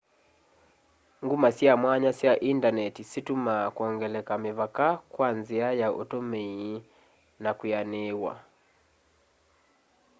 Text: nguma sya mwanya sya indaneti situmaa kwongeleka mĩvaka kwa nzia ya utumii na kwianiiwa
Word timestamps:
nguma 1.23 1.49
sya 1.57 1.73
mwanya 1.81 2.11
sya 2.19 2.33
indaneti 2.51 3.01
situmaa 3.11 3.65
kwongeleka 3.75 4.33
mĩvaka 4.43 4.87
kwa 5.13 5.27
nzia 5.39 5.67
ya 5.81 5.87
utumii 6.01 6.69
na 7.43 7.51
kwianiiwa 7.59 8.33